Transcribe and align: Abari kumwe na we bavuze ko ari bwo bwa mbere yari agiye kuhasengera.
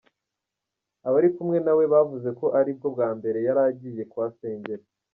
Abari 1.07 1.29
kumwe 1.35 1.57
na 1.65 1.73
we 1.77 1.83
bavuze 1.93 2.29
ko 2.39 2.45
ari 2.59 2.71
bwo 2.77 2.87
bwa 2.93 3.09
mbere 3.17 3.39
yari 3.47 3.61
agiye 3.69 4.03
kuhasengera. 4.11 4.83